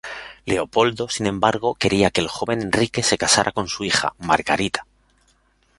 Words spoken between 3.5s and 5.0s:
con su hija, Margarita.